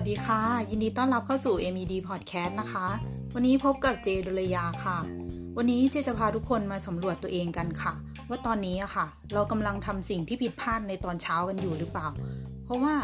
[0.00, 2.86] วัสดีค่ะ ยินดีต้อนรับเข้าสู่ MED Podcast นะคะ
[3.34, 4.98] วันนี้พบกับเจดุลยาค่ะ
[5.56, 7.92] วันนี้เจจะพาทุกคนมาสำรวจตัวเองกันค่ะ
[8.28, 12.08] ว่าตอนนี้อะค่ะ เรากำลังทำสิ่งที่ผิดพลาดในตอนเช้ากันอยู่หรือเปล่า
[12.64, 12.94] เพราะว่า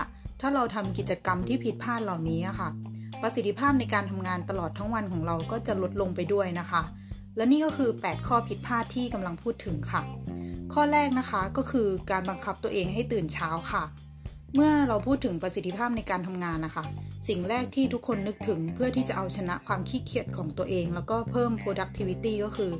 [0.40, 2.68] ถ้าเราทำกิจกรรมที่ผิดพลาดเหล่านี้อะค่ะ
[3.22, 6.82] ประสิทธิภาพในการทำงานตลอดทั้งวันของเราก็จะลดลงไปด้วยนะคะ
[7.36, 10.02] และนี่ก็คือ 8 ข้อผิดพลาดที่กำลังพูดถึงค่ะ
[10.72, 13.84] ข้อแรกนะคะก็คือการบังคับตัวเองให้ตื่นเช้าค่ะ
[14.54, 16.84] เมื่อเราพูดถึงประสิทธิภาพในการทำงานนะคะ
[17.28, 22.72] สิ่งแรกที่ทุกคนนึกถึงเพื่อที่จะเอาชนะความขี้เกียจของตัวเอง แล้วก็เพิ่ม productivity ก็คือ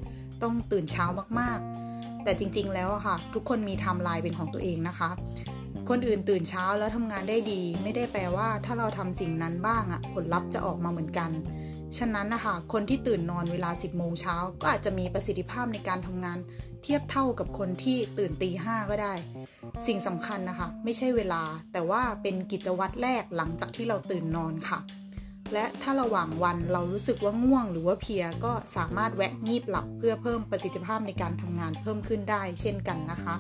[0.43, 1.05] ต้องตื่นเช้า
[1.41, 5.11] มากๆ แต่จริงๆแล้วอะค่ะ ทุกคนมีไทม์ไลน์เป็นของตัวเองนะคะ
[5.89, 11.31] คนอื่นตื่นเช้าแล้วทำงานได้ดี ไม่ได้แปลว่าถ้าเราทำสิ่งนั้นบ้างอะผลลัพธ์จะออกมาเหมือนกัน
[11.99, 16.39] ฉะนั้นนะคะคนที่ตื่นนอนเวลา 10 โมงเช้าก็อาจจะมีประสิทธิภาพในการทำงาน
[16.83, 19.15] เทียบเท่ากับคนที่ตื่นตีห้าก็ได้
[19.87, 24.79] สิ่งสำคัญนะคะ ไม่ใช่เวลา แต่ว่าเป็นกิจวัตรแรกหลังจากที่เราตื่นนอนค่ะ
[25.53, 33.35] และถ้าระหว่างวันเรารู้สึกว่าง่วงหรือว่าเพลียก็สามารถแวะงีบหลับเพื่อเพิ่มประสิทธิภาพในการทำงานเพิ่มขึ้นได้ เช่นกันนะคะ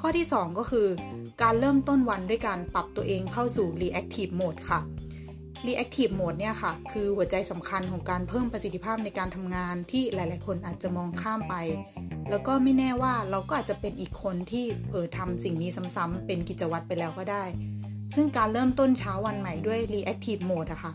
[0.00, 0.86] ข้อที่ 2 ก็คือ
[1.42, 4.80] การเริ่มต้นวันด้วยการปรับตัวเองเข้าสู่ reactive mode ค่ะ
[5.66, 11.54] reactive mode เนี่ยค่ะ คือหัวใจสำคัญของการเพิ่มประสิทธิภาพในการทำงานที่หลาย ๆ คนอาจจะมองข้ามไป
[12.30, 17.44] แล้วก็ไม่แน่ว่าเราก็อาจจะเป็นอีกคนที่เออทำสิ่งนี้ซ้ำๆเป็นกิจวัตรไปแล้วก็ได้
[18.14, 20.92] ซึ่งการเริ่มต้นเช้าวันใหม่ด้วย reactive mode อะค่ะ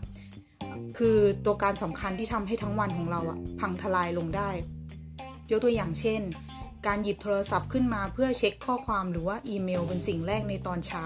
[0.98, 4.50] คือตัวการสำคัญที่ทำให้ทั้งวันของเราอะพังทลายลงได้
[5.50, 6.22] ยกตัวอย่างเช่น
[6.86, 11.04] การหยิบโทรศัพท์ขึ้นมาเพื่อเช็คข้อความหรือว่าอีเมลเป็นสิ่งแรกในตอนเช้า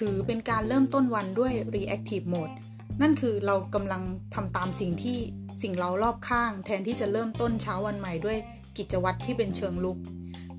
[0.00, 2.54] ถือเป็นการเริ่มต้นวันด้วย reactive mode
[3.02, 4.02] นั่นคือเรากำลัง
[4.34, 5.18] ทำตามสิ่งที่
[5.62, 8.38] สิ่งเรารอบข้าง แทนที่จะเริ่มต้นเช้าวันใหม่ด้วย
[8.78, 9.98] กิจวัตรที่เป็นเชิงลุก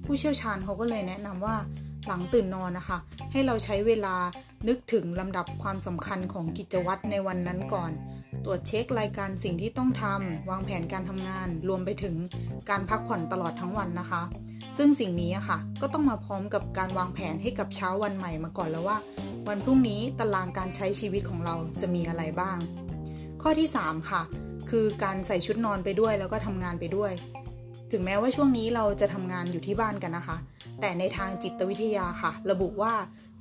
[0.06, 1.56] ผู้เชี่ยวชาญเขาก็เลยแนะนำว่า
[2.08, 2.98] หลังตื่นนอนนะคะ
[3.32, 4.16] ให้เราใช้เวลา
[4.68, 7.92] นึกถึงลำดับความสำคัญของกิจวัตรในวันนั้นก่อน
[8.46, 12.16] ตรวจเช็ครายการสิ่งที่ต้องทำวางแผนการทำงาน รวมไปถึง
[12.70, 14.22] การพักผ่อนตลอดทั้งวันนะคะ
[14.78, 18.98] ซึ่งสิ่งนี้ค่ะ ก็ต้องมาพร้อมกับการวางแผนให้กับเช้าวันใหม่มาก่อนแล้วว่า
[19.50, 22.58] วันพรุ่งนี้ตารางการใช้ชีวิตของเราจะมีอะไรบ้าง
[23.42, 24.22] ข้อที่ 3 ค่ะ
[24.70, 27.12] คือการใส่ชุดนอนไปด้วยแล้วก็ทำงานไปด้วย
[27.92, 30.38] ถึงแม้ว่าช่วงนี้เราจะทำงานอยู่ที่บ้านกันนะคะ
[30.82, 32.94] แต่ในทางจิตวิทยาค่ะ ระบุว่า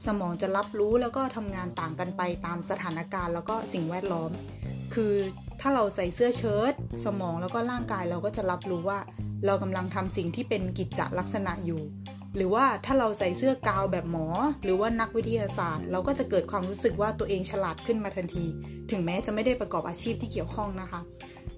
[0.07, 4.31] สมองจะรับรู้แล้วก็ทำงานต่างกันไปตามสถานการณ์แล้วก็สิ่งแวดล้อม
[4.95, 5.13] คือ
[5.61, 6.73] ถ้าเราใส่เสื้อเชิ้ต
[7.05, 8.99] สมองแล้วก็ร่างกายเราก็จะรับรู้ว่า
[9.47, 11.81] เรากำลังทำสิ่งที่เป็นกิจจลักษณะอยู่
[12.37, 14.27] หรือว่าถ้าเราใส่เสื้อกาวแบบหมอ
[14.65, 18.45] หรือว่านักวิทยาศาสตร์ เราก็จะเกิดความรู้สึกว่าตัวเองฉลาดขึ้นมาทันที
[18.91, 21.01] ถึงแม้จะไม่ได้ประกอบอาชีพที่เกี่ยวข้องนะคะ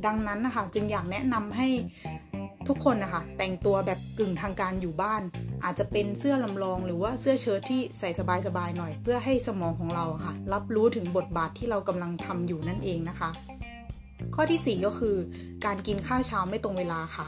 [0.06, 1.68] ดังนั้นนะคะจึงอยากแนะนำให้
[2.68, 5.22] ทุกคนนะคะแต่งตัวแบบกึ่งทางการอยู่บ้าน
[5.64, 13.30] อาจจะเป็นเสื้อลำลองหรือว่าเสื้อเชิ้ตที่ใส่สบายๆหน่อย เพื่อให้สมองของเราค่ะ รับรู้ถึงบทบาทที่เรากำลังทำอยู่นั่นเองนะคะ
[14.34, 15.16] ข้อที่ 4 ก็คือ
[15.64, 17.26] การกินข้าวเช้าไม่ตรงเวลาค่ะ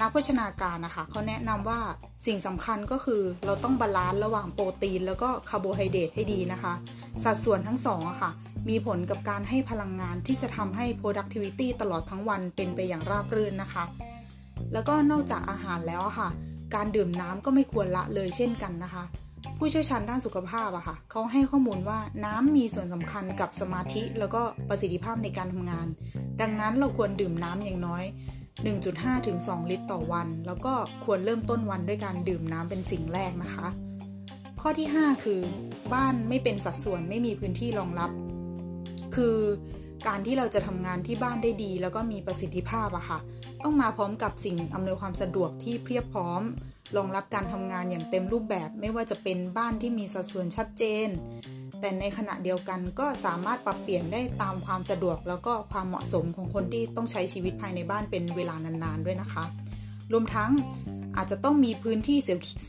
[0.00, 1.80] นักโภชนาการนะคะเขาแนะนำว่า
[2.26, 6.74] สิ่งสำคัญก็คือเราต้อง balance ระหว่างโปรตีน แล้วก็คาร์โบไฮเดรตให้ดีนะคะ
[7.24, 8.30] สัดส่วนทั้งสองอะค่ะ
[8.68, 13.84] มีผลกับการให้พลังงานที่จะทำให้ productivity ตลอดทั้งวันเป็นไปอย่างราบรื่นนะคะ
[14.72, 16.28] แล้วก็นอกจากอาหารแล้วค่ะ
[16.74, 19.04] การดื่มน้ำก็ไม่ควรละเลยเช่นกันนะคะ
[19.58, 25.86] ผู้เชี่ยวชาญด้านสุขภาพอะค่ะเขาให้ข้อมูลว่าน้ำมีส่วนสำคัญกับสมาธิ แล้วก็ประสิทธิภาพในการทำงาน
[26.40, 28.04] ดังนั้นเราควรดื่มน้ำอย่างน้อย
[28.62, 33.66] 1.5 ถึง 2 ลิตรต่อวัน แล้วก็ควรเริ่มต้นวันด้วยการดื่มน้ำเป็นสิ่งแรกนะคะ
[34.60, 35.40] ข้อที่ 5 คือ
[35.94, 38.10] บ้านไม่เป็นสัดส่วนไม่มีพื้นที่รองรับ
[39.14, 39.36] คือ
[40.06, 43.18] การที่เราจะทำงานที่บ้านได้ดี แล้วก็มีประสิทธิภาพอะค่ะ
[43.62, 46.42] ต้องมาพร้อมกับสิ่งอำนวยความสะดวกที่เพียบพร้อม
[46.96, 51.08] รองรับการทำงานอย่างเต็มรูปแบบ ไม่ว่าจะเป็นบ้านที่มีสัดส่วนชัดเจน
[51.84, 59.44] แต่ในขณะเดียวกันก็สามารถปรับเปลี่ยนได้ตามความสะดวก แล้วก็ความเหมาะสมของคนที่ต้องใช้ชีวิตภายในบ้านเป็นเวลานานๆด้วยนะคะ
[60.12, 60.50] รวมทั้ง
[61.16, 62.18] อาจจะต้องมีพื้นที่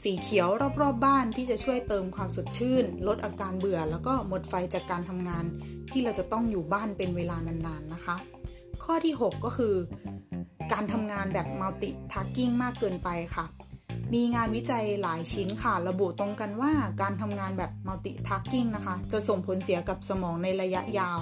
[0.04, 5.44] สีเขียวรอบๆบ้านที่จะช่วยเติมความสดชื่น ลดอาการเบื่อ แล้วก็หมดไฟจากการทำงาน
[5.92, 8.16] ที่เราจะต้องอยู่บ้านเป็นเวลานานๆนะคะ
[8.84, 9.76] ข้อที่ 6 ก็คือ
[10.74, 13.46] การทำงานแบบ multitasking มากเกินไปค่ะ
[14.14, 16.72] มีงานวิจัยหลายชิ้นค่ะ ระบุตรงกันว่า
[17.02, 21.20] การทำงานแบบ multitasking นะคะ จะส่งผลเสียกับสมองในระยะยาว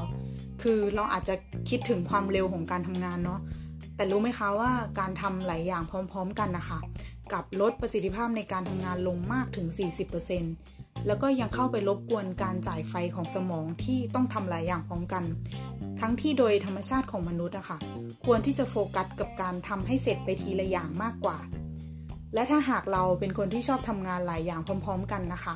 [0.62, 1.35] คือเราอาจจะ
[1.69, 3.39] คิดถึงความเร็วของการทำงานเนาะ
[3.95, 6.80] แต่รู้ไหมคะว่าการทำหลายอย่างพร้อม ๆ กันนะคะ
[7.33, 9.68] กับลดประสิทธิภาพในการทำงานลงมากถึง
[10.38, 15.24] 40%แล้วก็ยังเข้าไปรบกวนการจ่ายไฟของสมองที่ต้องทำหลายอย่างพร้อมกัน
[16.00, 17.77] ทั้งที่โดยธรรมชาติของมนุษย์อะค่ะ
[18.25, 21.38] ควรที่จะโฟกัสกับการทำให้เสร็จไปทีละอย่างมากกว่า
[22.33, 25.56] และถ้าหากเราเป็นคนที่ชอบทำงานหลายอย่างพร้อม ๆ กันนะคะ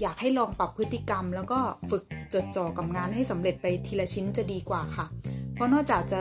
[0.00, 1.58] อยากให้ลองปรับพฤติกรรม แล้วก็
[1.90, 2.02] ฝึก
[2.32, 5.06] จดจ่อกับงานให้สำเร็จไปทีละชิ้นจะดีกว่าค่ะ
[5.54, 6.20] เพราะนอกจากจะ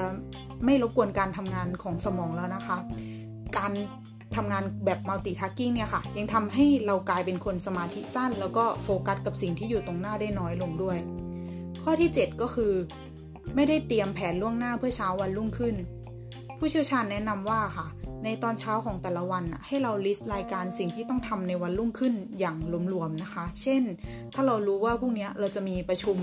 [0.65, 2.77] ไม่รบกวนการทำงานของสมองแล้วนะคะ
[3.57, 3.71] การ
[4.35, 10.97] ทำงานแบบ multitasking เนี่ยค่ะ ยังทำให้เรากลายเป็นคนสมาธิสั้น แล้วก็โฟกัสกับสิ่งที่อยู่ตรงหน้าได้น้อยลงด้วย
[11.83, 12.73] ข้อที่ 7 ก็คือ
[13.55, 15.75] ไม่ได้เตรียมแผนล่วงหน้าเพื่อเช้าวันรุ่งขึ้น
[16.57, 17.87] ผู้เชี่ยวชาญแนะนำว่าค่ะ
[18.23, 22.57] ในตอนเช้าของแต่ละวันให้เรา list รายการสิ่งที่ต้องทำในวันรุ่งขึ้นอย่าง
[22.93, 23.83] รวมๆนะคะ เช่น
[24.33, 26.17] ถ้าเรารู้ว่าพรุ่งนี้เราจะมีประชุม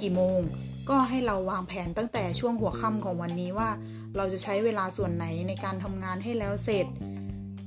[0.00, 0.40] กี่โมง
[0.90, 3.68] ก็ให้เราวางแผนตั้งแต่ช่วงหัวค่ำของวันนี้ว่า
[4.16, 6.86] เราจะใช้เวลาส่วนไหนในการทำงานให้แล้วเสร็จ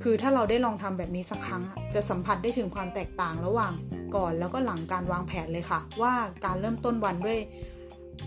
[0.03, 1.63] คือถ้าเราได้ลองทำแบบนี้สักครั้ง
[1.93, 3.73] จะสัมผัสได้ถึงความแตกต่างระหว่าง
[4.15, 6.13] ก่อนแล้วก็หลังการวางแผนเลยค่ะ ว่า
[6.45, 7.39] การเริ่มต้นวันด้วย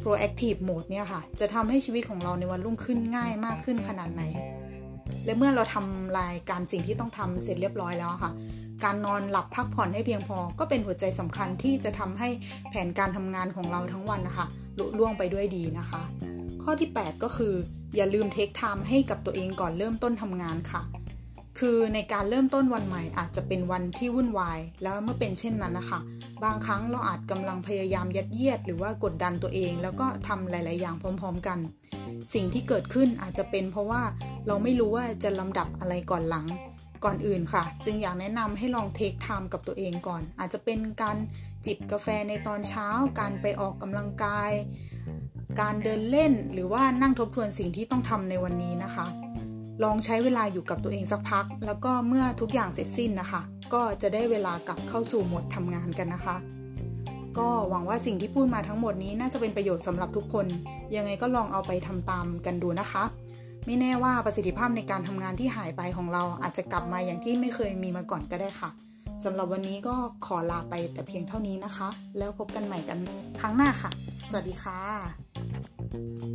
[0.03, 4.23] proactive mode เนี่ยค่ะ จะทำให้ชีวิตของเราในวันรุ่งขึ้นง่ายมากขึ้นขนาดไหน
[5.25, 8.33] และเมื่อเราทำรายการสิ่งที่ต้องทำเสร็จเรียบร้อยแล้วค่ะ
[8.85, 12.29] การนอนหลับพักผ่อนให้เพียงพอ ก็เป็นหัวใจสำคัญที่จะทำให้
[12.71, 14.47] แผนการทำงานของเราทั้งวันนะคะ
[14.79, 16.03] ลุล่วงไปด้วยดีนะคะ
[16.63, 17.55] ข้อที่ 8 ก็คือ
[17.97, 20.83] อย่าลืมเทคไทม์ให้กับตัวเองก่อนเริ่มต้นทำงานค่ะ
[21.59, 26.01] คือในการเริ่มต้นวันใหม่อาจจะเป็นวันที่วุ่นวาย แล้วเมื่อเป็นเช่นนั้นนะคะ
[26.45, 31.59] บางครั้งเราอาจกำลังพยายามยัดเยียด หรือว่ากดดันตัวเอง แล้วก็ทำหลาย ๆ อย่างพร้อม ๆ กัน
[32.35, 34.03] สิ่งที่เกิดขึ้นอาจจะเป็นเพราะว่า
[34.47, 36.47] เราไม่รู้ว่าจะลำดับอะไรก่อนหลัง
[37.05, 41.17] ก่อนอื่นค่ะ จึงอยากแนะนำให้ลองเทคไทม์กับตัวเองก่อน อาจจะเป็นการ
[41.67, 42.89] จิบกาแฟในตอนเช้า
[43.19, 44.51] การไปออกกำลังกาย
[45.61, 49.07] การเดินเล่นหรือว่านั่งทบทวนสิ่งที่ต้องทำในวันนี้นะคะ
[49.85, 53.41] ลองใช้เวลาอยู่กับตัวเองสักพัก แล้วก็เมื่อทุกอย่างเสร็จสิ้นนะคะ
[53.75, 56.37] ก็จะได้เวลากลับเข้าสู่โหมดทำงานกันนะคะ
[57.39, 60.47] ก็หวังว่าสิ่งที่พูดมาทั้งหมดนี้น่าจะเป็นประโยชน์สำหรับทุกคน
[60.97, 63.05] ยังไงก็ลองเอาไปทำตามกันดูนะคะ
[63.67, 68.71] ไม่แน่ว่าประสิทธิภาพในการทำงานที่หายไปของเราอาจจะกลับมาอย่างที่ไม่เคยมีมาก่อนก็ได้ค่ะ
[69.25, 69.95] สำหรับวันนี้ก็
[70.27, 71.89] ขอลาไปแต่เพียงเท่านี้นะคะ
[72.19, 72.99] แล้วพบกันใหม่กัน
[73.41, 73.91] ครั้งหน้าค่ะ
[74.31, 76.30] สวัสดีค่ะ